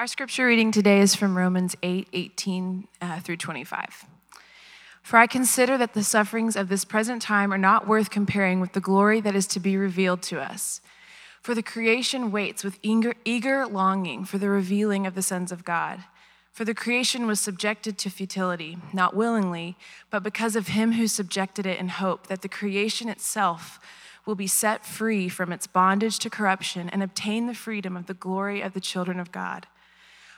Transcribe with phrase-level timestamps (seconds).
[0.00, 4.06] Our scripture reading today is from Romans 8 18 uh, through 25.
[5.02, 8.72] For I consider that the sufferings of this present time are not worth comparing with
[8.72, 10.80] the glory that is to be revealed to us.
[11.42, 15.66] For the creation waits with eager, eager longing for the revealing of the sons of
[15.66, 16.02] God.
[16.50, 19.76] For the creation was subjected to futility, not willingly,
[20.08, 23.78] but because of him who subjected it in hope that the creation itself
[24.24, 28.14] will be set free from its bondage to corruption and obtain the freedom of the
[28.14, 29.66] glory of the children of God.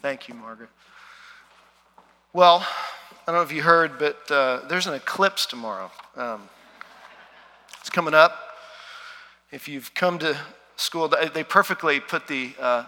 [0.00, 0.68] Thank you, Margaret.
[2.32, 2.64] Well,
[3.26, 5.90] I don't know if you heard, but uh, there's an eclipse tomorrow.
[6.16, 6.48] Um,
[7.80, 8.38] it's coming up.
[9.50, 10.38] If you've come to
[10.76, 12.84] school, they perfectly put the uh,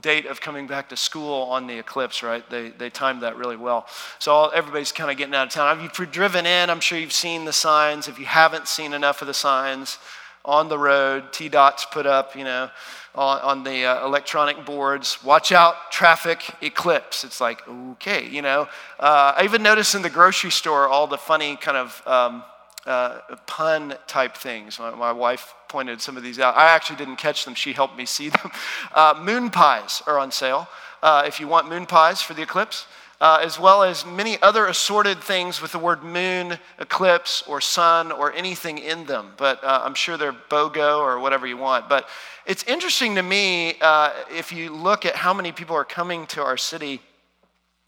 [0.00, 2.48] date of coming back to school on the eclipse, right?
[2.48, 3.86] They, they timed that really well.
[4.18, 5.78] So all, everybody's kind of getting out of town.
[5.78, 8.08] If you've driven in, I'm sure you've seen the signs.
[8.08, 9.98] If you haven't seen enough of the signs
[10.46, 12.70] on the road, TDOT's put up, you know
[13.16, 15.22] on, on the uh, electronic boards.
[15.24, 17.24] Watch out traffic eclipse.
[17.24, 18.68] It's like okay you know.
[19.00, 22.44] Uh, i even noticed in the grocery store all the funny kind of um,
[22.84, 24.78] uh, pun type things.
[24.78, 26.56] My, my, wife pointed some of these out.
[26.56, 27.54] I actually didn't catch them.
[27.54, 28.52] She helped me see them.
[28.94, 30.68] Uh, moon pies are on sale.
[31.02, 32.86] Uh, if you want moon pies for the eclipse
[33.20, 38.12] uh, as well as many other assorted things with the word moon, eclipse, or sun,
[38.12, 39.32] or anything in them.
[39.36, 41.88] But uh, I'm sure they're BOGO or whatever you want.
[41.88, 42.08] But
[42.44, 46.42] it's interesting to me uh, if you look at how many people are coming to
[46.42, 47.00] our city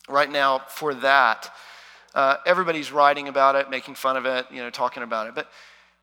[0.09, 1.53] right now for that.
[2.15, 5.35] Uh, everybody's writing about it, making fun of it, you know, talking about it.
[5.35, 5.51] But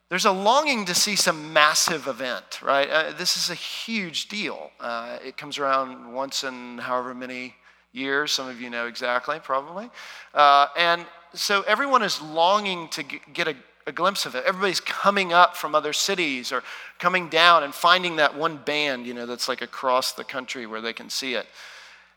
[0.10, 2.88] there's a longing to see some massive event, right?
[2.88, 4.70] Uh, this is a huge deal.
[4.80, 7.56] Uh, it comes around once in however many
[7.96, 8.32] years.
[8.32, 9.90] Some of you know exactly, probably.
[10.34, 13.56] Uh, and so everyone is longing to get a,
[13.88, 14.44] a, glimpse of it.
[14.46, 16.64] Everybody's coming up from other cities or
[17.00, 20.82] coming down and finding that one band, you know, that's like across the country where
[20.82, 21.48] they can see it.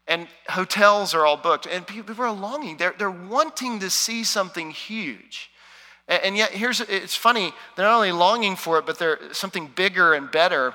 [0.07, 2.79] And hotels are all booked, and people are longing.
[2.79, 5.51] They're, they're wanting to see something huge.
[6.07, 9.71] And, and yet, here's it's funny, they're not only longing for it, but they're something
[9.75, 10.75] bigger and better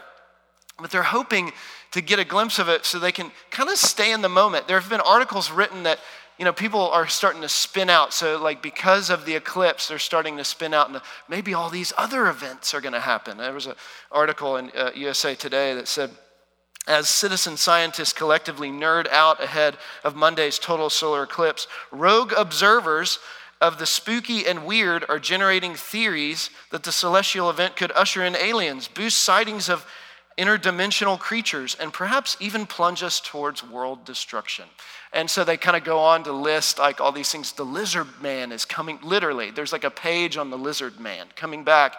[0.80, 1.52] but they're hoping
[1.94, 4.68] to get a glimpse of it so they can kind of stay in the moment.
[4.68, 6.00] There have been articles written that
[6.40, 10.00] you know people are starting to spin out so like because of the eclipse they're
[10.00, 11.00] starting to spin out and
[11.30, 13.76] maybe all these other events are going to happen there was an
[14.12, 16.10] article in uh, usa today that said
[16.88, 23.20] as citizen scientists collectively nerd out ahead of monday's total solar eclipse rogue observers
[23.62, 28.36] of the spooky and weird are generating theories that the celestial event could usher in
[28.36, 29.86] aliens boost sightings of
[30.38, 34.66] interdimensional creatures, and perhaps even plunge us towards world destruction.
[35.12, 37.52] And so they kind of go on to list like all these things.
[37.52, 41.64] The lizard man is coming, literally, there's like a page on the lizard man coming
[41.64, 41.98] back.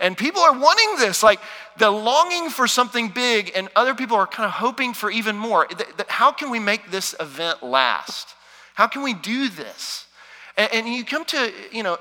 [0.00, 1.40] And people are wanting this, like
[1.78, 5.68] the longing for something big, and other people are kind of hoping for even more.
[6.08, 8.34] How can we make this event last?
[8.74, 10.06] How can we do this?
[10.56, 11.98] And, you come to, you know,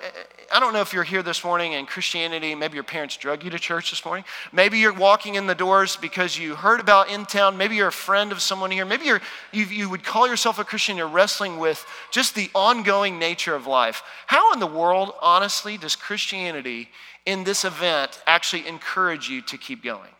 [0.53, 3.50] I don't know if you're here this morning in Christianity, maybe your parents drug you
[3.50, 4.24] to church this morning.
[4.52, 7.58] Maybe you're walking in the doors because you heard about in town.
[7.58, 8.86] Maybe you're a friend of someone here.
[8.86, 9.22] Maybe you're,
[9.52, 10.97] you, you would call yourself a Christian.
[10.97, 14.03] You're wrestling with just the ongoing nature of life.
[14.28, 16.90] How in the world, honestly, does Christianity
[17.25, 20.12] in this event actually encourage you to keep going?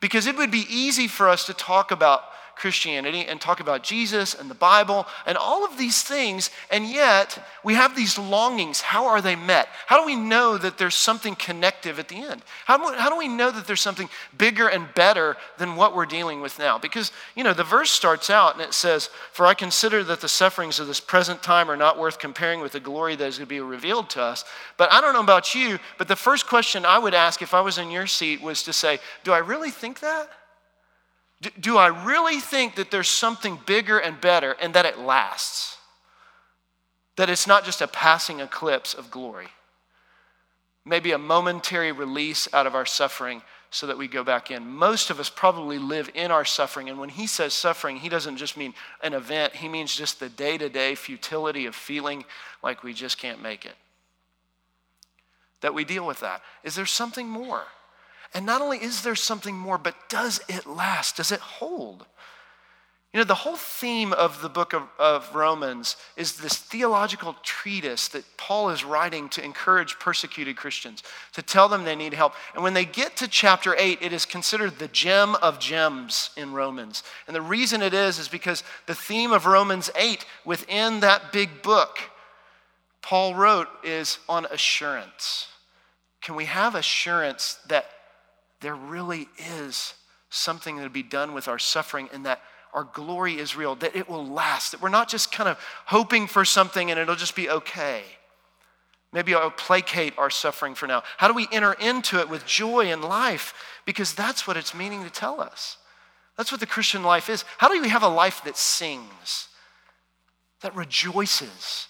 [0.00, 2.22] Because it would be easy for us to talk about
[2.56, 7.38] Christianity and talk about Jesus and the Bible and all of these things, and yet
[7.62, 8.80] we have these longings.
[8.80, 9.68] How are they met?
[9.86, 12.42] How do we know that there's something connective at the end?
[12.66, 16.40] How how do we know that there's something bigger and better than what we're dealing
[16.40, 16.78] with now?
[16.78, 20.28] Because, you know, the verse starts out and it says, For I consider that the
[20.28, 23.46] sufferings of this present time are not worth comparing with the glory that is going
[23.46, 24.44] to be revealed to us.
[24.76, 27.60] But I don't know about you, but the first question I would ask if I
[27.60, 30.30] was in your seat was to say, Do I really think that?
[31.60, 35.78] Do, I really think that there's something bigger and better and that it lasts?
[37.16, 39.48] That it's not just a passing eclipse of glory?
[40.84, 44.68] Maybe a momentary release out of our suffering so that we go back in.
[44.68, 46.88] Most of us probably live in our suffering.
[46.88, 50.28] And when he says suffering, he doesn't just mean an event, he means just the
[50.28, 52.24] day to day futility of feeling
[52.62, 53.74] like we just can't make it.
[55.60, 56.42] That we deal with that.
[56.62, 57.64] Is there something more?
[58.34, 61.16] And not only is there something more, but does it last?
[61.16, 62.04] Does it hold?
[63.14, 68.08] You know, the whole theme of the book of, of, Romans is this theological treatise
[68.08, 71.04] that Paul is writing to encourage persecuted Christians,
[71.34, 72.32] to tell them they need help.
[72.54, 76.52] And when they get to chapter 8, it is considered the gem of gems in
[76.52, 77.04] Romans.
[77.28, 81.62] And the reason it is, is because the theme of Romans 8 within that big
[81.62, 82.00] book,
[83.00, 85.46] Paul wrote, is on assurance.
[86.20, 87.86] Can we have assurance that
[88.64, 89.28] there really
[89.60, 89.94] is
[90.30, 92.40] something that will be done with our suffering and that?
[92.74, 95.56] our glory is real, that it will last, that we're not just kind of
[95.86, 98.02] hoping for something and it'll just be okay.
[99.12, 101.04] Maybe I'll placate our suffering for now.
[101.18, 103.54] How do we enter into it with joy and life?
[103.84, 105.78] Because that's what it's meaning to tell us.
[106.36, 107.44] That's what the Christian life is.
[107.58, 109.48] How do we have a life that sings,
[110.62, 111.86] that rejoices,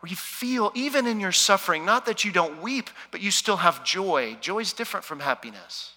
[0.00, 3.56] where you feel, even in your suffering, not that you don't weep, but you still
[3.56, 4.36] have joy?
[4.42, 5.94] Joy is different from happiness.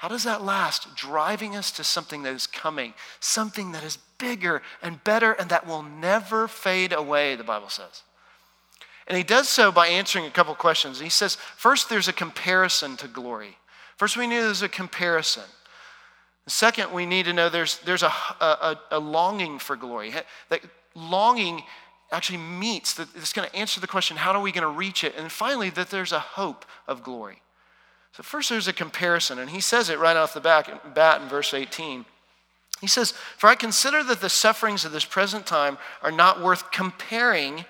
[0.00, 0.96] How does that last?
[0.96, 5.66] Driving us to something that is coming, something that is bigger and better and that
[5.66, 8.02] will never fade away, the Bible says.
[9.06, 11.00] And he does so by answering a couple questions.
[11.00, 13.58] He says, first, there's a comparison to glory.
[13.98, 15.42] First, we need there's a comparison.
[16.46, 18.06] Second, we need to know there's, there's a,
[18.40, 20.14] a, a longing for glory.
[20.48, 20.62] That
[20.94, 21.62] longing
[22.10, 25.04] actually meets, that it's going to answer the question, how are we going to reach
[25.04, 25.14] it?
[25.18, 27.42] And finally, that there's a hope of glory.
[28.12, 31.28] So, first, there's a comparison, and he says it right off the back, bat in
[31.28, 32.04] verse 18.
[32.80, 36.70] He says, For I consider that the sufferings of this present time are not worth
[36.70, 37.66] comparing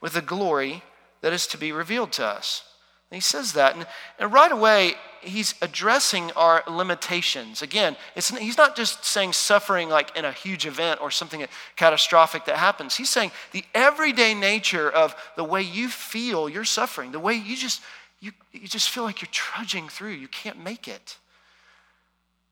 [0.00, 0.82] with the glory
[1.22, 2.64] that is to be revealed to us.
[3.10, 3.86] And he says that, and,
[4.18, 7.60] and right away, he's addressing our limitations.
[7.60, 11.44] Again, he's not just saying suffering like in a huge event or something
[11.76, 12.96] catastrophic that happens.
[12.96, 17.56] He's saying the everyday nature of the way you feel you're suffering, the way you
[17.56, 17.82] just
[18.20, 20.12] you, you just feel like you're trudging through.
[20.12, 21.16] You can't make it.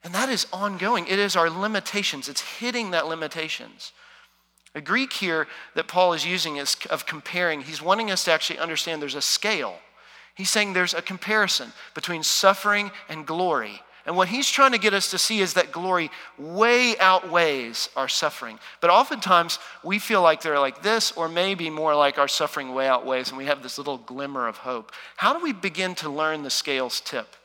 [0.02, 1.06] And that is ongoing.
[1.06, 3.92] It is our limitations, it's hitting that limitations.
[4.74, 7.62] The Greek here that Paul is using is of comparing.
[7.62, 9.76] He's wanting us to actually understand there's a scale.
[10.34, 13.80] He's saying there's a comparison between suffering and glory.
[14.08, 18.08] And what he's trying to get us to see is that glory way outweighs our
[18.08, 18.58] suffering.
[18.80, 22.88] But oftentimes we feel like they're like this, or maybe more like our suffering way
[22.88, 24.92] outweighs, and we have this little glimmer of hope.
[25.18, 27.36] How do we begin to learn the scales tip?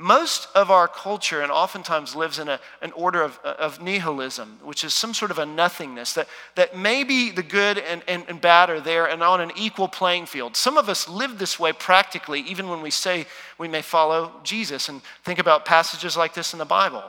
[0.00, 4.82] Most of our culture, and oftentimes lives in a, an order of, of nihilism, which
[4.82, 8.70] is some sort of a nothingness, that, that maybe the good and, and, and bad
[8.70, 10.56] are there and on an equal playing field.
[10.56, 13.26] Some of us live this way practically, even when we say
[13.58, 17.04] we may follow Jesus and think about passages like this in the Bible.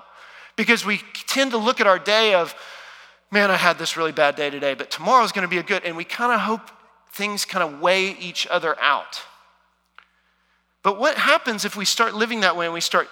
[0.58, 2.54] Because we tend to look at our day of,
[3.32, 5.86] man, I had this really bad day today, but tomorrow's going to be a good,
[5.86, 6.70] and we kind of hope
[7.14, 9.22] things kind of weigh each other out.
[10.83, 13.07] But what happens if we start living that way and we start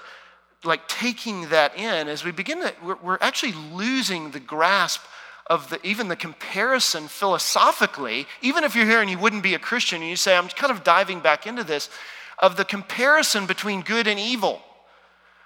[0.64, 5.02] like taking that in as we begin to, we're, we're actually losing the grasp
[5.48, 9.60] of the, even the comparison philosophically, even if you're here and you wouldn't be a
[9.60, 11.90] Christian and you say, I'm kind of diving back into this,
[12.38, 14.62] of the comparison between good and evil.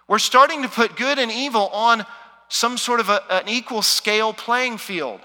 [0.07, 2.05] We're starting to put good and evil on
[2.49, 5.21] some sort of a, an equal scale playing field.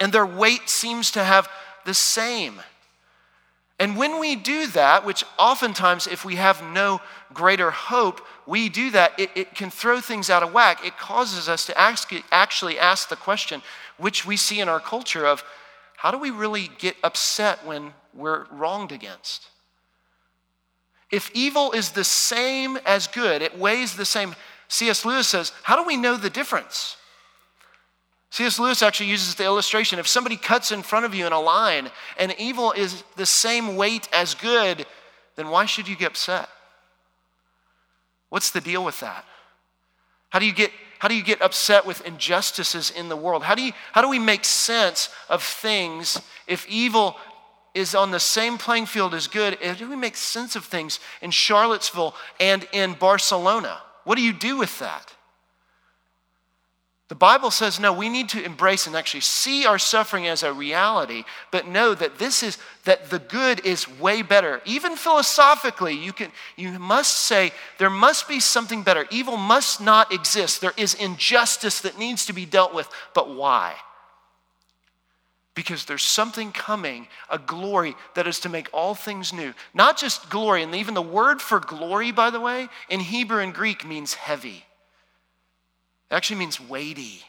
[0.00, 1.48] And their weight seems to have
[1.84, 2.60] the same.
[3.84, 7.02] And when we do that, which oftentimes, if we have no
[7.34, 10.82] greater hope, we do that, it, it can throw things out of whack.
[10.86, 13.60] It causes us to ask, actually ask the question,
[13.98, 15.44] which we see in our culture, of
[15.98, 19.48] how do we really get upset when we're wronged against?
[21.10, 24.34] If evil is the same as good, it weighs the same.
[24.68, 25.04] C.S.
[25.04, 26.96] Lewis says, how do we know the difference?
[28.34, 28.58] C.S.
[28.58, 31.88] Lewis actually uses the illustration if somebody cuts in front of you in a line
[32.18, 34.86] and evil is the same weight as good,
[35.36, 36.48] then why should you get upset?
[38.30, 39.24] What's the deal with that?
[40.30, 43.44] How do you get, how do you get upset with injustices in the world?
[43.44, 47.16] How do, you, how do we make sense of things if evil
[47.72, 49.62] is on the same playing field as good?
[49.62, 53.78] How do we make sense of things in Charlottesville and in Barcelona?
[54.02, 55.13] What do you do with that?
[57.08, 60.54] The Bible says, no, we need to embrace and actually see our suffering as a
[60.54, 64.62] reality, but know that this is, that the good is way better.
[64.64, 69.06] Even philosophically, you, can, you must say there must be something better.
[69.10, 70.62] Evil must not exist.
[70.62, 73.74] There is injustice that needs to be dealt with, but why?
[75.54, 79.52] Because there's something coming, a glory that is to make all things new.
[79.74, 83.52] Not just glory, and even the word for glory, by the way, in Hebrew and
[83.52, 84.64] Greek means heavy.
[86.14, 87.22] It actually means weighty.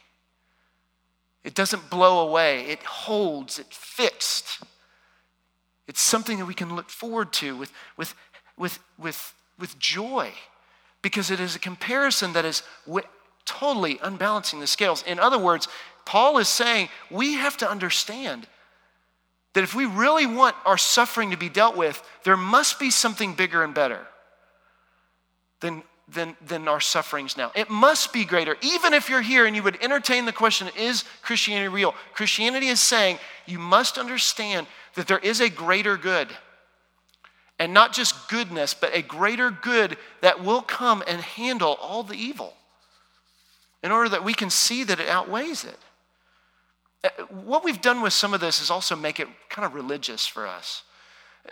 [1.44, 4.62] It doesn't blow away, it holds, it fixed.
[5.88, 8.14] It's something that we can look forward to with, with,
[8.58, 10.34] with, with, with joy.
[11.06, 13.06] because it is a comparison that is w-
[13.46, 15.04] totally unbalancing the scales.
[15.06, 15.68] In other words,
[16.04, 18.48] Paul is saying we have to understand
[19.54, 23.36] that if we really want our suffering to be dealt with, there must be something
[23.36, 24.08] bigger and better
[25.60, 27.52] than, than, than our sufferings now.
[27.56, 28.56] It must be greater.
[28.62, 31.94] Even if you're here and you would entertain the question, is Christianity real?
[32.14, 36.28] Christianity is saying you must understand that there is a greater good.
[37.58, 42.16] And not just goodness, but a greater good that will come and handle all the
[42.16, 42.54] evil
[43.82, 45.78] in order that we can see that it outweighs it.
[47.04, 50.26] Uh, what we've done with some of this is also make it kind of religious
[50.26, 50.84] for us.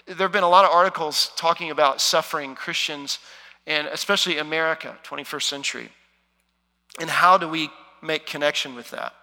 [0.08, 3.20] There have been a lot of articles talking about suffering Christians,
[3.66, 5.90] and especially America, 21st century.
[7.00, 7.70] And how do we
[8.02, 9.14] make connection with that?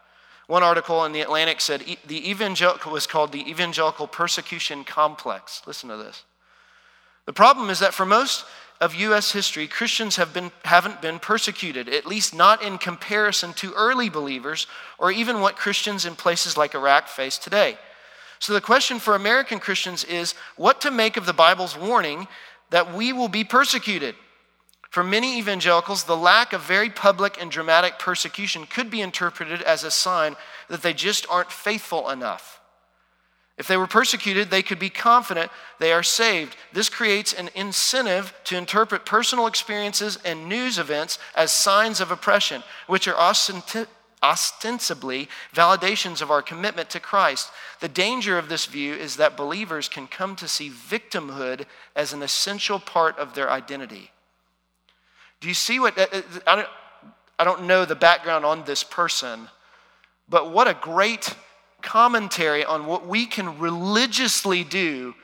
[0.47, 5.63] One article in the Atlantic said the evangelical was called the evangelical persecution complex.
[5.67, 6.25] Listen to this.
[7.27, 8.45] The problem is that for most
[8.81, 9.31] of U.S.
[9.31, 14.67] history, Christians have been, haven't been persecuted, at least not in comparison to early believers
[14.99, 17.77] or even what Christians in places like Iraq face today.
[18.39, 22.27] So the question for American Christians is what to make of the Bible's warning
[22.71, 24.15] that we will be persecuted.
[24.91, 29.85] For many evangelicals, the lack of very public and dramatic persecution could be interpreted as
[29.85, 30.35] a sign
[30.69, 32.61] that they just aren't faithful enough.
[33.57, 36.57] If they were persecuted, they could be confident they are saved.
[36.73, 42.65] This creates an incentive to interpret personal experiences and news events as signs of oppression,
[42.89, 43.19] which are
[44.23, 47.53] ostensibly validations of our commitment to Christ.
[47.81, 52.23] The danger of this view is that believers can come to see victimhood as an
[52.23, 54.11] essential part of their identity.
[55.41, 55.99] Do you see what?
[55.99, 56.69] Uh, uh, I don't,
[57.39, 59.49] I don't know the background on this person,
[60.29, 61.35] but what a great
[61.83, 65.15] commentary on what we can religiously do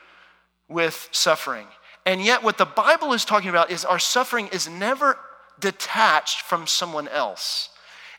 [0.67, 1.67] with suffering.
[2.05, 5.17] And yet, what the Bible is talking about is our suffering is never
[5.59, 7.69] detached from someone else.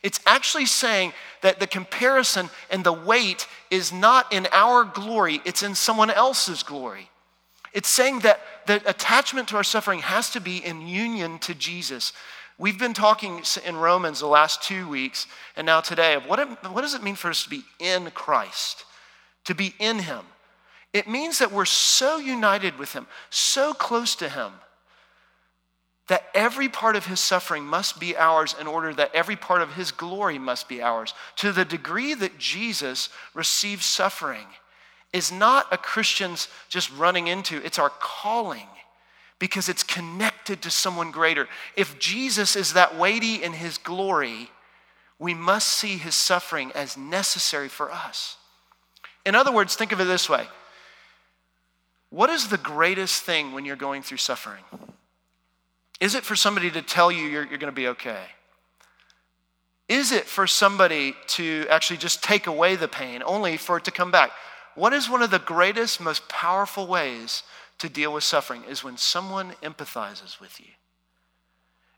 [0.02, 1.12] It's actually saying
[1.43, 6.62] that the comparison and the weight is not in our glory, it's in someone else's
[6.62, 7.11] glory.
[7.73, 12.13] It's saying that the attachment to our suffering has to be in union to Jesus.
[12.59, 16.49] We've been talking in Romans the last two weeks and now today of what, it,
[16.71, 18.85] what does it mean for us to be in Christ,
[19.45, 20.25] to be in Him?
[20.93, 24.53] It means that we're so united with Him, so close to Him,
[26.09, 29.75] that every part of His suffering must be ours in order that every part of
[29.75, 31.15] His glory must be ours.
[31.37, 34.47] To the degree that Jesus receives suffering
[35.12, 38.67] is not a Christian's just running into, it's our calling
[39.38, 41.49] because it's connected to someone greater.
[41.77, 44.50] If Jesus is that weighty in his glory,
[45.19, 48.37] we must see his suffering as necessary for us.
[49.25, 50.47] In other words, think of it this way
[52.11, 54.65] What is the greatest thing when you're going through suffering?
[56.00, 58.23] Is it for somebody to tell you you're, you're going to be okay?
[59.88, 63.91] Is it for somebody to actually just take away the pain only for it to
[63.91, 64.31] come back?
[64.79, 67.43] What is one of the greatest, most powerful ways
[67.79, 70.69] to deal with suffering is when someone empathizes with you.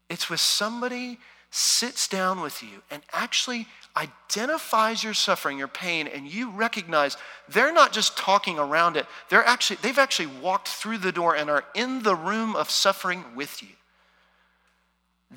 [0.09, 1.19] It's when somebody
[1.51, 3.67] sits down with you and actually
[3.99, 7.19] identifies your suffering, your pain, and you recognize
[7.51, 9.05] they're not just talking around it.
[9.29, 13.25] They're actually, they've actually walked through the door and are in the room of suffering
[13.37, 13.77] with you.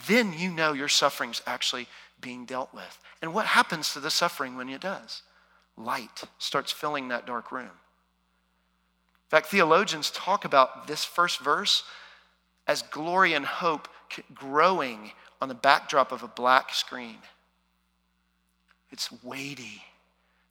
[0.08, 1.88] Then you know your suffering's actually
[2.22, 3.00] being dealt with.
[3.22, 5.24] And what happens to the suffering when it does?
[5.77, 11.84] Light starts filling that dark room In fact, theologians talk about this first verse
[12.68, 13.88] as glory and hope
[14.34, 15.12] growing
[15.42, 17.18] on the backdrop of a black screen.
[18.92, 19.84] It's weighty.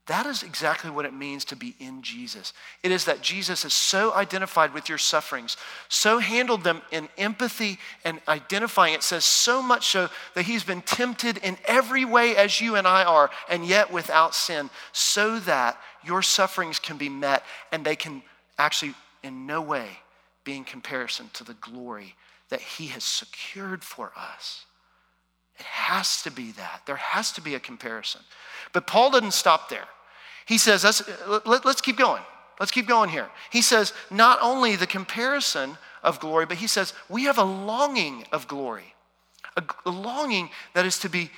[0.06, 2.52] That is exactly what it means to be in Jesus.
[2.82, 5.56] It is that Jesus is so identified with your sufferings,
[5.88, 8.94] so handled them in empathy and identifying.
[8.94, 12.86] It says so much so that he's been tempted in every way as you and
[12.86, 17.96] I are, and yet without sin, so that your sufferings can be met and they
[17.96, 18.22] can
[18.58, 19.86] actually in no way
[20.42, 22.16] be in comparison to the glory
[22.48, 24.66] that He has secured for us.
[25.62, 26.82] Has to be that.
[26.86, 28.20] There has to be a comparison.
[28.72, 29.88] But Paul doesn't stop there.
[30.46, 31.02] He says, let's,
[31.46, 32.22] let, us keep going.
[32.58, 33.28] Let's keep going here.
[33.50, 38.24] He says, not only the comparison of glory, but he says, we have a longing
[38.32, 38.94] of glory,
[39.56, 41.30] a, a longing that is to be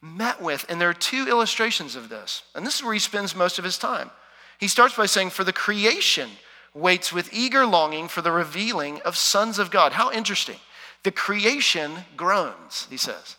[0.00, 0.64] met with.
[0.68, 2.42] And there are two illustrations of this.
[2.54, 4.10] And this is where he spends most of his time.
[4.58, 6.30] He starts by saying, For the creation
[6.74, 9.92] waits with eager longing for the revealing of sons of God.
[9.92, 10.56] How interesting.
[11.02, 13.36] The creation groans, he says.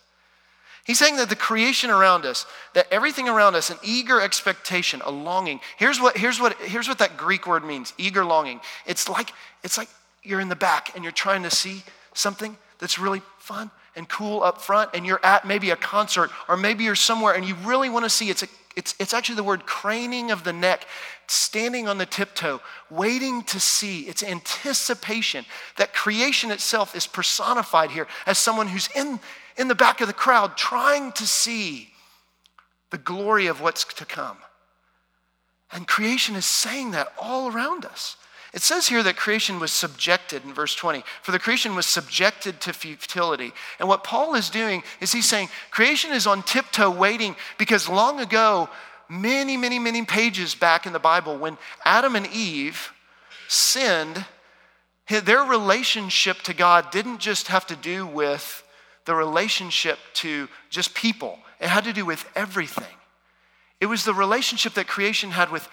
[0.84, 5.10] He's saying that the creation around us, that everything around us, an eager expectation, a
[5.10, 5.60] longing.
[5.78, 8.60] Here's what, here's what, here's what that Greek word means, eager longing.
[8.86, 9.30] It's like,
[9.62, 9.88] it's like
[10.22, 12.56] you're in the back and you're trying to see something.
[12.78, 16.84] that's really fun and cool up front, and you're at maybe a concert or maybe
[16.84, 19.66] you're somewhere and you really want to see it's, a, it's, it's actually the word
[19.66, 20.86] craning of the neck,
[21.28, 22.60] standing on the tiptoe,
[22.90, 24.00] waiting to see.
[24.02, 25.44] It's anticipation
[25.76, 29.20] that creation itself is personified here as someone who's in,
[29.56, 31.90] in the back of the crowd trying to see
[32.90, 34.38] the glory of what's to come.
[35.72, 38.16] And creation is saying that all around us.
[38.52, 41.02] It says here that creation was subjected in verse 20.
[41.22, 43.52] For the creation was subjected to futility.
[43.80, 48.20] And what Paul is doing is he's saying creation is on tiptoe waiting because long
[48.20, 48.68] ago,
[49.08, 52.92] many, many, many pages back in the Bible, when Adam and Eve
[53.48, 54.24] sinned,
[55.08, 58.63] their relationship to God didn't just have to do with
[59.04, 62.84] the relationship to just people, it had to do with everything.
[63.80, 65.68] It was the relationship that creation had with,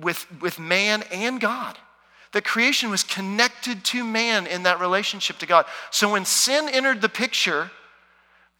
[0.00, 1.76] with, with man and God.
[2.32, 5.66] That creation was connected to man in that relationship to God.
[5.90, 7.70] So when sin entered the picture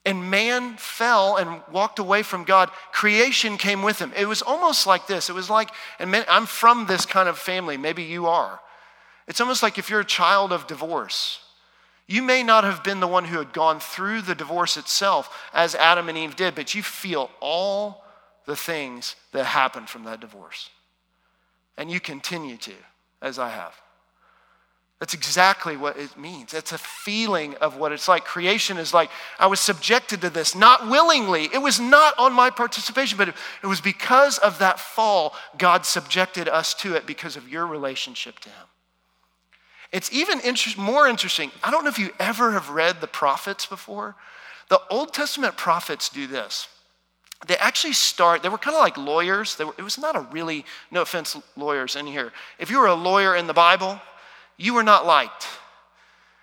[0.07, 4.13] and man fell and walked away from God, creation came with him.
[4.17, 5.29] It was almost like this.
[5.29, 8.61] It was like, and I'm from this kind of family, maybe you are.
[9.27, 11.41] It's almost like if you're a child of divorce.
[12.09, 15.75] You may not have been the one who had gone through the divorce itself as
[15.75, 18.03] Adam and Eve did, but you feel all
[18.47, 20.71] the things that happened from that divorce.
[21.77, 22.73] And you continue to
[23.21, 23.75] as I have.
[25.01, 26.55] That's exactly what it means.
[26.55, 28.25] It's a feeling of what it's like.
[28.25, 31.45] Creation is like, I was subjected to this, not willingly.
[31.53, 36.49] It was not on my participation, but it was because of that fall, God subjected
[36.49, 38.67] us to it because of your relationship to Him.
[39.93, 41.51] It's even inter- more interesting.
[41.63, 44.17] I don't know if you ever have read the prophets before.
[44.69, 46.69] The Old Testament prophets do this
[47.47, 49.57] they actually start, they were kind of like lawyers.
[49.59, 52.33] Were, it was not a really, no offense, lawyers in here.
[52.59, 54.01] If you were a lawyer in the Bible,
[54.57, 55.47] you were not liked.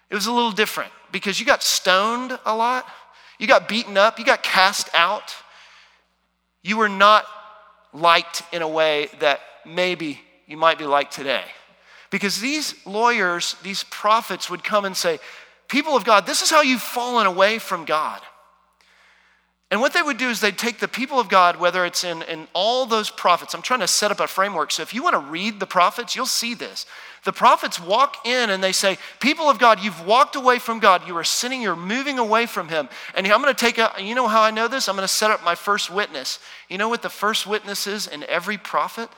[0.09, 2.87] It was a little different because you got stoned a lot,
[3.39, 5.35] you got beaten up, you got cast out.
[6.63, 7.25] You were not
[7.93, 11.43] liked in a way that maybe you might be liked today.
[12.15, 15.19] Because these lawyers, these prophets would come and say,
[15.67, 18.21] People of God, this is how you've fallen away from God.
[19.69, 22.21] And what they would do is they'd take the people of God, whether it's in,
[22.21, 23.53] in all those prophets.
[23.53, 24.71] I'm trying to set up a framework.
[24.71, 26.85] So if you want to read the prophets, you'll see this.
[27.25, 31.05] The prophets walk in and they say, People of God, you've walked away from God.
[31.05, 31.61] You are sinning.
[31.61, 32.87] You're moving away from Him.
[33.13, 34.87] And I'm going to take a, you know how I know this?
[34.87, 36.39] I'm going to set up my first witness.
[36.69, 39.09] You know what the first witness is in every prophet?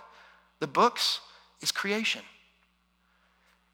[0.62, 1.20] The books
[1.62, 2.24] is creation.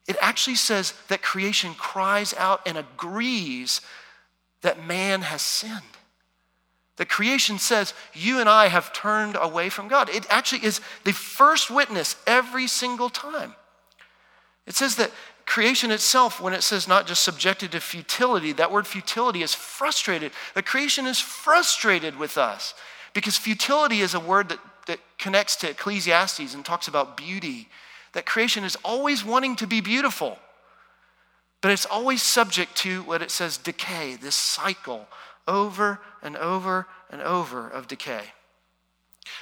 [0.07, 3.81] It actually says that creation cries out and agrees
[4.61, 5.81] that man has sinned.
[6.97, 10.09] The creation says, You and I have turned away from God.
[10.09, 13.55] It actually is the first witness every single time.
[14.67, 15.11] It says that
[15.45, 20.31] creation itself, when it says not just subjected to futility, that word futility is frustrated.
[20.53, 22.73] The creation is frustrated with us
[23.13, 27.69] because futility is a word that, that connects to Ecclesiastes and talks about beauty.
[28.13, 30.37] That creation is always wanting to be beautiful,
[31.61, 35.07] but it's always subject to what it says decay, this cycle
[35.47, 38.23] over and over and over of decay.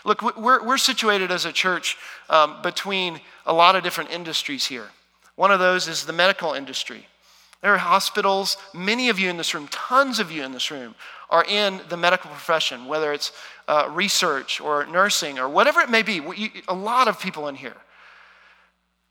[0.04, 1.98] Look, we're, we're situated as a church
[2.30, 4.90] um, between a lot of different industries here.
[5.36, 7.08] One of those is the medical industry.
[7.62, 10.96] There are hospitals, many of you in this room, tons of you in this room,
[11.30, 13.32] are in the medical profession, whether it's
[13.68, 16.22] uh, research or nursing or whatever it may be.
[16.68, 17.78] a lot of people in here.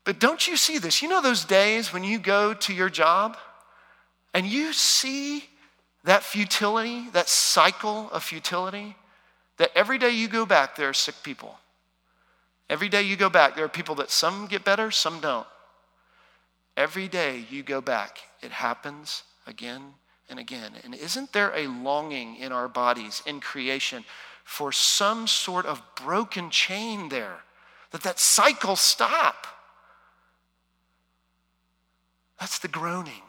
[0.03, 1.01] But don't you see this?
[1.01, 3.37] You know those days when you go to your job
[4.33, 5.45] and you see
[6.03, 8.95] that futility, that cycle of futility,
[9.57, 11.59] that every day you go back, there are sick people.
[12.69, 15.45] Every day you go back, there are people that some get better, some don't.
[16.77, 19.81] Every day you go back, it happens again
[20.29, 20.71] and again.
[20.83, 24.05] And isn't there a longing in our bodies, in creation,
[24.45, 27.39] for some sort of broken chain there?
[27.91, 29.45] That that cycle stop.
[32.41, 33.21] That's the groaning.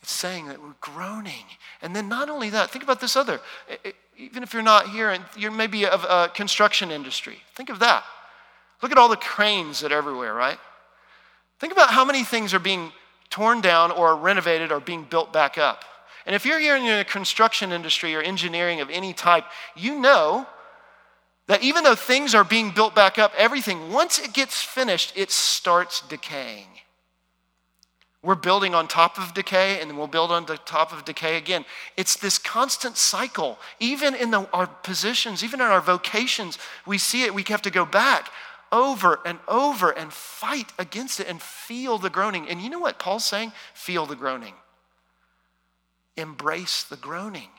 [0.00, 1.44] It's saying that we're groaning.
[1.82, 3.40] And then not only that, think about this other,
[4.16, 8.04] even if you're not here and you're maybe of a construction industry, think of that.
[8.82, 10.58] Look at all the cranes that are everywhere, right?
[11.58, 12.92] Think about how many things are being
[13.30, 15.84] torn down or renovated or being built back up.
[16.24, 20.46] And if you're here in the construction industry or engineering of any type, you know
[21.48, 25.32] that even though things are being built back up, everything, once it gets finished, it
[25.32, 26.66] starts decaying.
[28.26, 31.36] We're building on top of decay and then we'll build on the top of decay
[31.36, 31.64] again.
[31.96, 33.56] It's this constant cycle.
[33.78, 37.32] Even in the, our positions, even in our vocations, we see it.
[37.32, 38.30] We have to go back
[38.72, 42.48] over and over and fight against it and feel the groaning.
[42.48, 43.52] And you know what Paul's saying?
[43.74, 44.54] Feel the groaning.
[46.16, 47.50] embrace the groaning.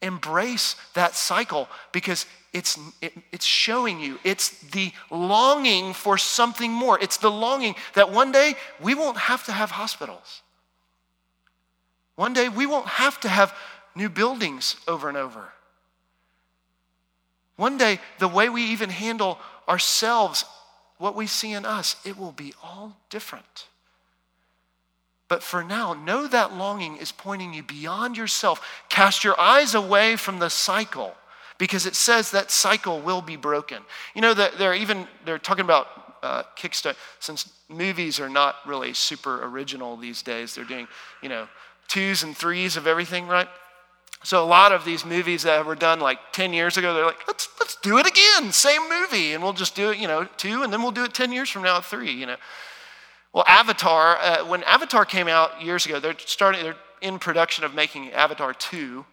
[0.00, 6.98] Embrace that cycle because it's, it, it's showing you, it's the longing for something more.
[7.00, 10.42] It's the longing that one day we won't have to have hospitals.
[12.16, 13.54] One day we won't have to have
[13.94, 15.52] new buildings over and over.
[17.54, 20.44] One day, the way we even handle ourselves,
[20.96, 23.67] what we see in us, it will be all different.
[25.28, 28.66] But for now, know that longing is pointing you beyond yourself.
[28.88, 31.14] Cast your eyes away from the cycle
[31.58, 33.82] because it says that cycle will be broken.
[34.14, 35.86] You know that they're even they're talking about
[36.22, 40.54] uh, Kickstarter since movies are not really super original these days.
[40.54, 40.88] They're doing
[41.22, 41.48] you know
[41.88, 43.48] twos and threes of everything, right?
[44.24, 47.26] So a lot of these movies that were done like 10 years ago, they're like,
[47.28, 50.64] let's, let's do it again, same movie, and we'll just do it, you know, two,
[50.64, 52.36] and then we'll do it 10 years from now, three, you know.
[53.38, 57.72] Well, Avatar, uh, when Avatar came out years ago, they're starting, they're in production of
[57.72, 59.06] making Avatar 2,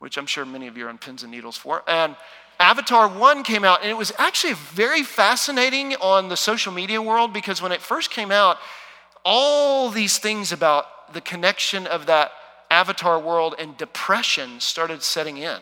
[0.00, 1.82] which I'm sure many of you are on pins and needles for.
[1.88, 2.14] And
[2.58, 7.32] Avatar 1 came out, and it was actually very fascinating on the social media world
[7.32, 8.58] because when it first came out,
[9.24, 12.32] all these things about the connection of that
[12.70, 15.58] Avatar world and depression started setting in.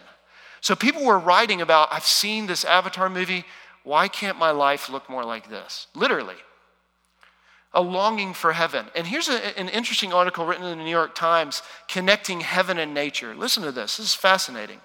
[0.61, 3.44] So people were writing about, I've seen this Avatar movie.
[3.85, 5.87] Why can't my life look more like this?
[5.94, 6.35] Literally.
[7.78, 8.86] A longing for heaven.
[8.96, 12.92] And here's a, an interesting article written in the New York Times connecting heaven and
[12.92, 13.36] nature.
[13.36, 14.80] Listen to this, this is fascinating.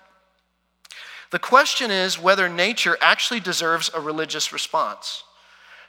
[1.32, 5.24] The question is whether nature actually deserves a religious response.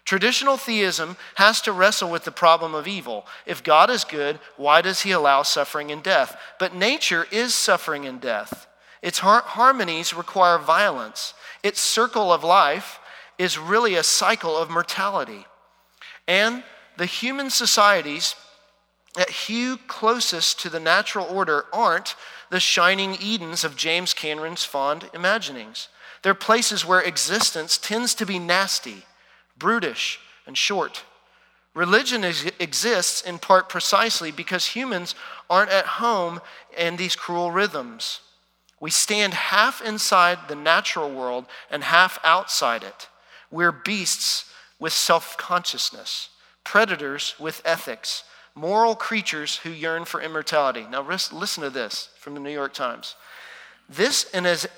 [0.07, 3.27] Traditional theism has to wrestle with the problem of evil.
[3.45, 6.41] If God is good, why does he allow suffering and death?
[6.59, 8.67] But nature is suffering and death.
[9.03, 11.35] Its har- harmonies require violence.
[11.63, 12.99] Its circle of life
[13.37, 15.45] is really a cycle of mortality.
[16.27, 16.63] And
[16.97, 18.35] the human societies
[19.15, 22.17] that hew closest to the natural order aren't
[22.51, 25.89] the shining Edens of James Cameron's fond imaginings.
[26.23, 29.05] They're places where existence tends to be nasty
[29.59, 31.05] brutish, and short.
[31.75, 35.15] Religion is, exists in part precisely because humans
[35.51, 36.41] aren't at home
[36.77, 38.21] in these cruel rhythms.
[38.81, 43.09] We stand half inside the natural world and half outside it.
[43.51, 46.29] We're beasts with self consciousness,
[46.65, 48.25] predators with ethics,
[48.55, 50.87] moral creatures who yearn for immortality.
[50.91, 53.17] Now, listen to this from the New York Times.
[53.89, 54.25] This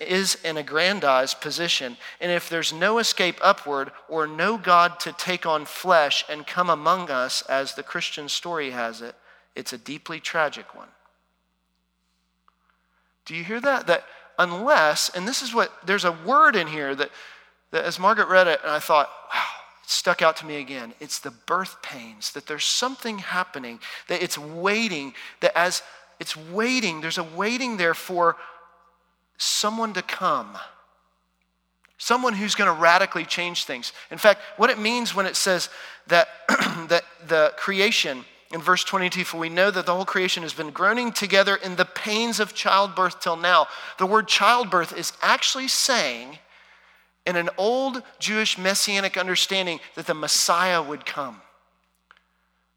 [0.01, 5.47] is an aggrandized position, and if there's no escape upward or no God to take
[5.47, 9.15] on flesh and come among us, as the Christian story has it,
[9.55, 10.89] it's a deeply tragic one.
[13.27, 13.87] Do you hear that?
[13.87, 14.05] That
[14.39, 17.11] unless, and this is what, there's a word in here that,
[17.71, 19.56] that as Margaret read it, and I thought, wow,
[19.87, 20.93] stuck out to me again.
[21.01, 25.83] It's the birth pains, that there's something happening, that it's waiting, that as
[26.19, 28.37] it's waiting, there's a waiting there for
[29.39, 30.59] someone to come,
[31.99, 33.93] someone who's going to radically change things.
[34.11, 35.69] In fact, what it means when it says
[36.09, 36.29] that,
[36.89, 40.71] that the creation, in verse 22, for we know that the whole creation has been
[40.71, 43.67] groaning together in the pains of childbirth till now.
[43.99, 46.39] The word childbirth is actually saying,
[47.27, 51.41] in an old Jewish messianic understanding, that the Messiah would come.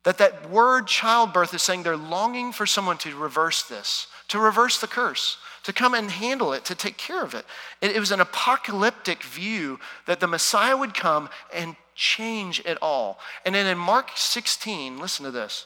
[0.03, 4.79] That that word childbirth is saying they're longing for someone to reverse this, to reverse
[4.79, 7.45] the curse, to come and handle it, to take care of it.
[7.81, 7.95] it.
[7.95, 13.19] It was an apocalyptic view that the Messiah would come and change it all.
[13.45, 15.65] And then in Mark 16, listen to this.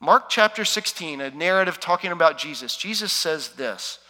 [0.00, 4.00] Mark chapter 16, a narrative talking about Jesus, Jesus says this.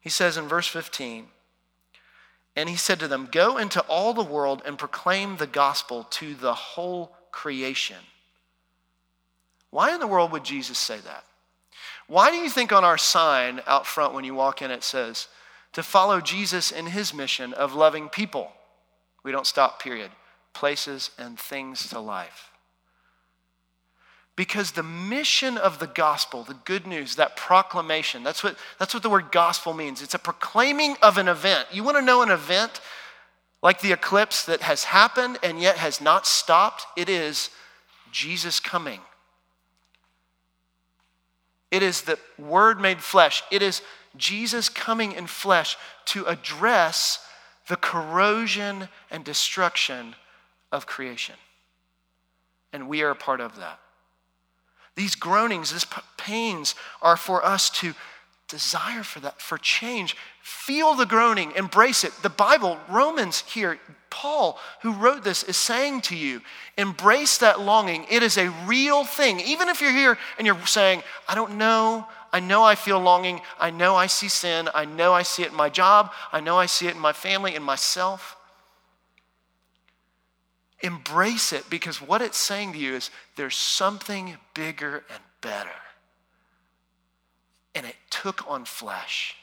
[0.00, 1.26] He says in verse 15,
[2.58, 6.34] and he said to them, Go into all the world and proclaim the gospel to
[6.34, 7.98] the whole creation.
[9.70, 11.24] Why in the world would Jesus say that?
[12.08, 15.28] Why do you think on our sign out front when you walk in it says,
[15.74, 18.50] to follow Jesus in his mission of loving people?
[19.22, 20.10] We don't stop, period.
[20.52, 22.50] Places and things to life.
[24.38, 29.02] Because the mission of the gospel, the good news, that proclamation, that's what, that's what
[29.02, 30.00] the word gospel means.
[30.00, 31.66] It's a proclaiming of an event.
[31.72, 32.80] You want to know an event
[33.64, 36.86] like the eclipse that has happened and yet has not stopped?
[36.96, 37.50] It is
[38.12, 39.00] Jesus coming.
[41.72, 43.42] It is the Word made flesh.
[43.50, 43.82] It is
[44.16, 47.26] Jesus coming in flesh to address
[47.66, 50.14] the corrosion and destruction
[50.70, 51.34] of creation.
[52.72, 53.80] And we are a part of that.
[54.98, 57.94] These groanings, these pains are for us to
[58.48, 60.16] desire for that, for change.
[60.42, 62.12] Feel the groaning, embrace it.
[62.22, 63.78] The Bible, Romans here,
[64.10, 66.40] Paul, who wrote this, is saying to you,
[66.76, 68.06] embrace that longing.
[68.10, 69.38] It is a real thing.
[69.38, 73.40] Even if you're here and you're saying, I don't know, I know I feel longing,
[73.60, 76.58] I know I see sin, I know I see it in my job, I know
[76.58, 78.36] I see it in my family, in myself.
[80.80, 85.70] Embrace it because what it's saying to you is there's something bigger and better
[87.78, 89.36] and it took on flesh.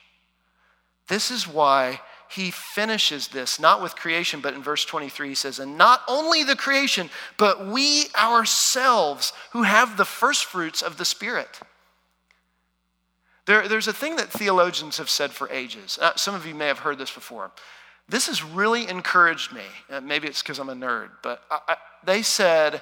[1.08, 5.58] This is why he finishes this, not with creation, but in verse 23, he says,
[5.58, 11.06] And not only the creation, but we ourselves who have the first fruits of the
[11.06, 11.62] Spirit.
[13.46, 15.98] There, there's a thing that theologians have said for ages.
[16.02, 17.52] Uh, some of you may have heard this before.
[18.08, 19.64] This has really encouraged me.
[19.90, 22.82] Uh, maybe it's because I'm a nerd, but I, I, they said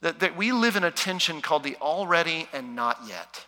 [0.00, 3.46] that, that we live in a tension called the already and not yet.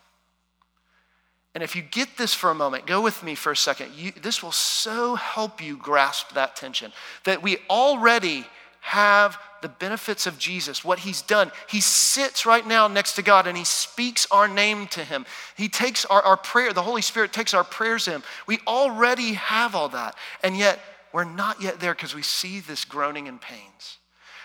[1.54, 3.92] And if you get this for a moment, go with me for a second.
[3.94, 6.92] You, this will so help you grasp that tension
[7.24, 8.46] that we already
[8.80, 11.52] have the benefits of Jesus, what he's done.
[11.68, 15.24] He sits right now next to God and he speaks our name to him.
[15.56, 18.24] He takes our, our prayer, the Holy Spirit takes our prayers him.
[18.46, 20.16] We already have all that.
[20.42, 20.80] And yet,
[21.12, 23.98] we're not yet there because we see this groaning and pains.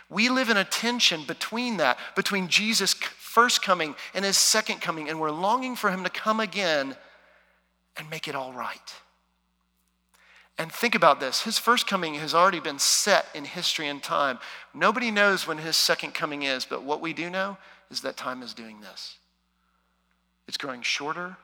[0.10, 5.10] We live in a tension between that, between Jesus' first coming and his second coming,
[5.10, 6.96] and we're longing for him to come again
[7.98, 8.94] and make it all right.
[10.58, 14.40] And think about this his first coming has already been set in history and time.
[14.74, 17.58] Nobody knows when his second coming is, but what we do know
[17.92, 19.18] is that time is doing this.
[20.48, 21.38] It's growing shorter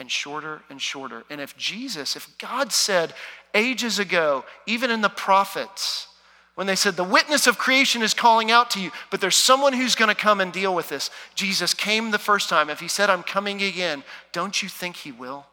[0.00, 1.24] and shorter and shorter.
[1.28, 3.12] And if Jesus, if God said
[3.54, 6.08] ages ago, even in the prophets,
[6.54, 9.74] when they said, The witness of creation is calling out to you, but there's someone
[9.74, 11.10] who's going to come and deal with this.
[11.34, 12.70] Jesus came the first time.
[12.70, 15.44] If he said, I'm coming again, don't you think he will?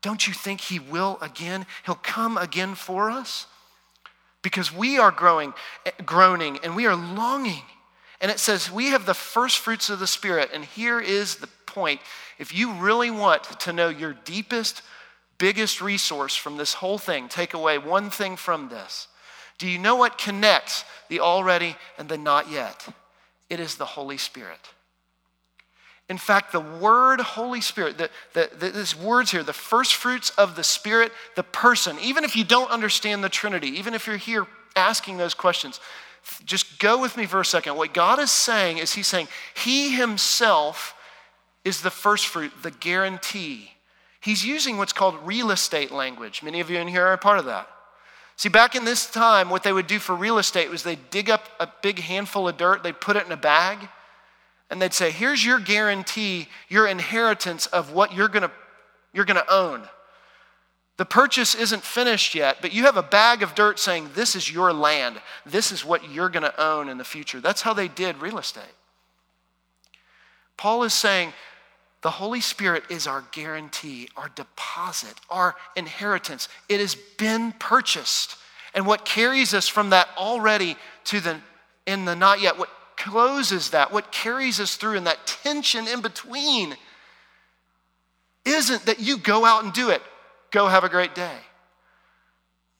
[0.00, 1.66] Don't you think he will again?
[1.86, 3.46] He'll come again for us?
[4.40, 5.52] Because we are growing,
[6.06, 7.64] groaning, and we are longing.
[8.20, 10.50] And it says, We have the first fruits of the Spirit.
[10.54, 12.00] And here is the point.
[12.38, 14.82] If you really want to know your deepest,
[15.38, 19.08] biggest resource from this whole thing, take away one thing from this
[19.58, 22.86] do you know what connects the already and the not yet?
[23.48, 24.58] It is the Holy Spirit.
[26.08, 30.30] In fact, the word Holy Spirit, the, the, the, this words here, the first fruits
[30.30, 34.16] of the Spirit, the person, even if you don't understand the Trinity, even if you're
[34.16, 35.80] here asking those questions,
[36.44, 37.76] just go with me for a second.
[37.76, 40.93] What God is saying is He's saying He Himself
[41.64, 43.70] is the first fruit, the guarantee.
[44.20, 46.42] He's using what's called real estate language.
[46.42, 47.68] Many of you in here are part of that.
[48.36, 51.30] See, back in this time, what they would do for real estate was they'd dig
[51.30, 53.88] up a big handful of dirt, they'd put it in a bag,
[54.70, 58.50] and they'd say, Here's your guarantee, your inheritance of what you're gonna,
[59.12, 59.82] you're gonna own.
[60.96, 64.50] The purchase isn't finished yet, but you have a bag of dirt saying, This is
[64.52, 65.20] your land.
[65.46, 67.40] This is what you're gonna own in the future.
[67.40, 68.64] That's how they did real estate.
[70.56, 71.32] Paul is saying,
[72.04, 76.50] the Holy Spirit is our guarantee, our deposit, our inheritance.
[76.68, 78.36] It has been purchased.
[78.74, 81.40] And what carries us from that already to the
[81.86, 86.02] in the not yet, what closes that, what carries us through in that tension in
[86.02, 86.76] between,
[88.44, 90.02] isn't that you go out and do it,
[90.50, 91.38] go have a great day.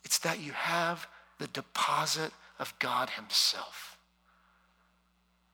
[0.05, 1.07] It's that you have
[1.39, 3.97] the deposit of God Himself.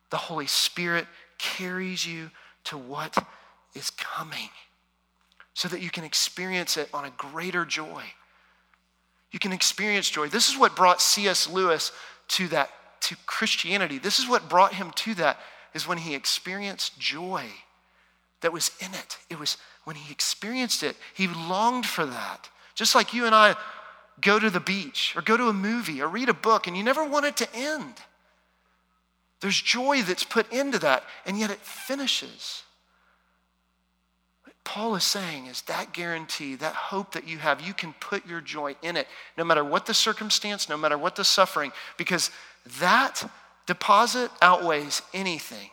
[0.09, 1.07] The Holy Spirit
[1.37, 2.31] carries you
[2.65, 3.17] to what
[3.73, 4.49] is coming
[5.53, 8.03] so that you can experience it on a greater joy.
[9.31, 10.27] You can experience joy.
[10.27, 11.49] This is what brought C.S.
[11.49, 11.91] Lewis
[12.29, 12.69] to that
[13.01, 13.97] to Christianity.
[13.97, 15.39] This is what brought him to that
[15.73, 17.45] is when he experienced joy
[18.41, 19.17] that was in it.
[19.29, 22.49] It was when he experienced it, he longed for that.
[22.75, 23.55] Just like you and I
[24.19, 26.83] go to the beach or go to a movie or read a book and you
[26.83, 27.95] never want it to end.
[29.39, 32.61] There's joy that's put into that, and yet it finishes.
[34.63, 38.41] Paul is saying is that guarantee, that hope that you have, you can put your
[38.41, 42.29] joy in it, no matter what the circumstance, no matter what the suffering, because
[42.79, 43.29] that
[43.65, 45.69] deposit outweighs anything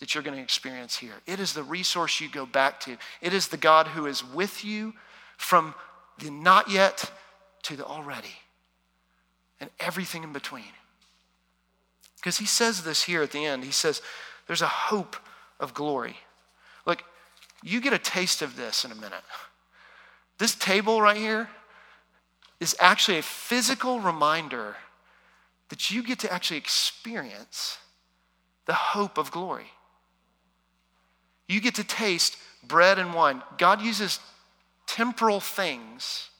[0.00, 1.14] that you're going to experience here.
[1.26, 2.98] It is the resource you go back to.
[3.22, 4.92] It is the God who is with you
[5.38, 5.74] from
[6.18, 7.10] the not yet
[7.62, 8.36] to the already
[9.60, 10.64] and everything in between.
[12.16, 13.64] Because he says this here at the end.
[13.64, 14.02] He says,
[14.46, 15.16] There's a hope
[15.58, 16.16] of glory.
[17.62, 19.24] You get a taste of this in a minute.
[20.38, 21.48] This table right here
[22.60, 24.76] is actually a physical reminder
[25.68, 27.78] that you get to actually experience
[28.66, 29.72] the hope of glory.
[31.48, 33.42] You get to taste bread and wine.
[33.58, 34.20] God uses
[34.86, 36.30] temporal things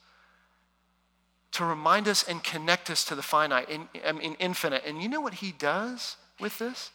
[1.51, 4.83] to remind us and connect us to the finite, in, I mean, infinite.
[4.85, 6.91] And you know what he does with this?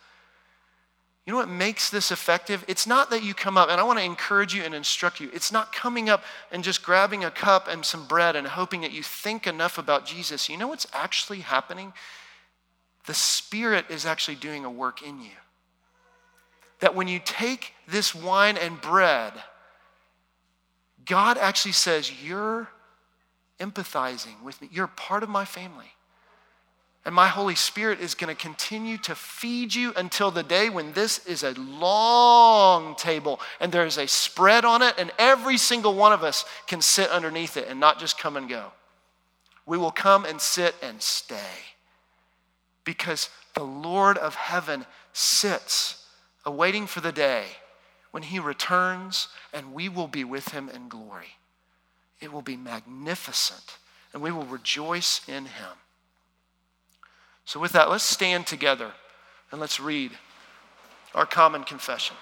[1.25, 2.65] You know what makes this effective?
[2.67, 5.31] It's not that you come up, and I want to encourage you and instruct you.
[5.33, 8.91] It's not coming up and just grabbing a cup and some bread and hoping that
[8.91, 10.49] you think enough about Jesus.
[10.49, 11.93] You know what's actually happening?
[13.07, 15.31] The Spirit is actually doing a work in you.
[16.81, 19.33] That when you take this wine and bread,
[21.05, 22.69] God actually says, You're
[23.61, 24.69] empathizing with me.
[24.73, 25.93] You're part of my family.
[27.05, 30.93] And my Holy Spirit is going to continue to feed you until the day when
[30.93, 35.95] this is a long table and there is a spread on it, and every single
[35.95, 38.73] one of us can sit underneath it and not just come and go.
[39.67, 41.37] We will come and sit and stay
[42.85, 46.07] because the Lord of heaven sits
[46.45, 47.45] awaiting for the day
[48.13, 51.39] when he returns and we will be with him in glory.
[52.21, 53.79] It will be magnificent
[54.13, 55.77] and we will rejoice in him.
[57.53, 58.93] So, with that, let's stand together
[59.51, 60.13] and let's read
[61.15, 62.17] our common confession.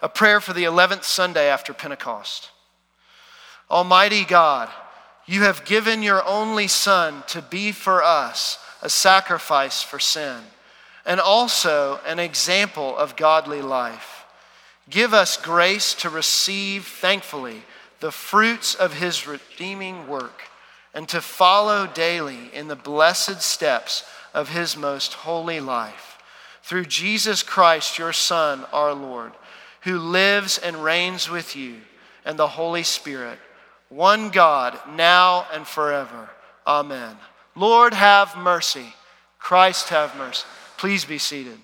[0.00, 2.48] A prayer for the 11th Sunday after Pentecost.
[3.70, 4.70] Almighty God,
[5.26, 10.38] you have given your only Son to be for us a sacrifice for sin
[11.04, 14.13] and also an example of godly life.
[14.90, 17.62] Give us grace to receive thankfully
[18.00, 20.42] the fruits of his redeeming work
[20.92, 26.18] and to follow daily in the blessed steps of his most holy life.
[26.62, 29.32] Through Jesus Christ, your Son, our Lord,
[29.82, 31.76] who lives and reigns with you
[32.24, 33.38] and the Holy Spirit,
[33.88, 36.30] one God, now and forever.
[36.66, 37.16] Amen.
[37.54, 38.94] Lord, have mercy.
[39.38, 40.44] Christ, have mercy.
[40.76, 41.58] Please be seated.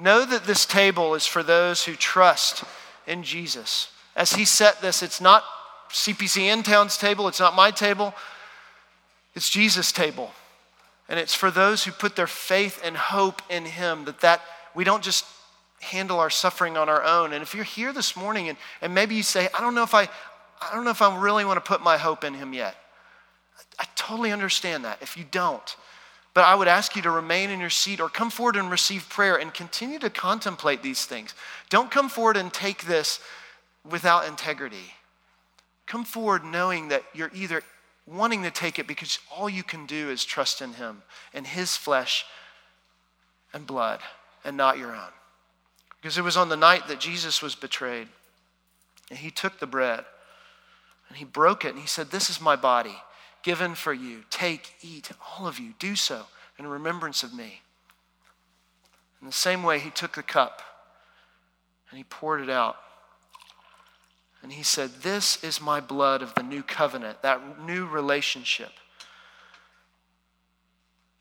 [0.00, 2.64] Know that this table is for those who trust
[3.06, 3.90] in Jesus.
[4.16, 5.44] As he set this, it's not
[5.90, 8.14] CPC in town's table, it's not my table,
[9.34, 10.30] it's Jesus' table.
[11.08, 14.42] And it's for those who put their faith and hope in him that, that
[14.74, 15.24] we don't just
[15.80, 17.32] handle our suffering on our own.
[17.32, 19.94] And if you're here this morning and, and maybe you say, I don't know if
[19.94, 20.08] I
[20.60, 22.76] I don't know if I really want to put my hope in him yet.
[23.78, 25.76] I totally understand that if you don't.
[26.32, 29.08] But I would ask you to remain in your seat or come forward and receive
[29.08, 31.34] prayer and continue to contemplate these things.
[31.68, 33.20] Don't come forward and take this
[33.88, 34.94] without integrity.
[35.86, 37.62] Come forward knowing that you're either
[38.06, 41.02] wanting to take it because all you can do is trust in Him
[41.34, 42.24] and His flesh
[43.52, 44.00] and blood
[44.44, 45.12] and not your own.
[46.00, 48.06] Because it was on the night that Jesus was betrayed
[49.10, 50.04] and He took the bread
[51.08, 52.96] and He broke it and He said, This is my body
[53.42, 54.24] given for you.
[54.30, 56.26] Take, eat, all of you, do so
[56.58, 57.62] in remembrance of me.
[59.20, 60.62] In the same way, he took the cup
[61.90, 62.76] and he poured it out.
[64.42, 68.72] And he said, This is my blood of the new covenant, that new relationship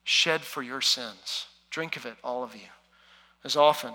[0.04, 1.48] shed for your sins.
[1.70, 2.70] Drink of it, all of you.
[3.44, 3.94] As often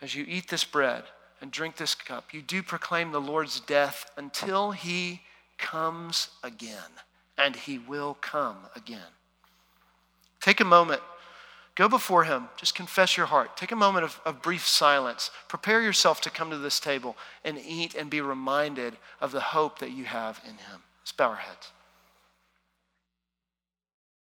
[0.00, 1.04] as you eat this bread
[1.40, 5.22] and drink this cup, you do proclaim the Lord's death until he
[5.58, 6.90] comes again
[7.38, 9.12] and he will come again.
[10.40, 11.00] Take a moment,
[11.74, 13.56] go before him, just confess your heart.
[13.56, 15.30] Take a moment of, of brief silence.
[15.48, 19.78] Prepare yourself to come to this table and eat and be reminded of the hope
[19.78, 20.82] that you have in him.
[21.00, 21.70] Let's bow our heads.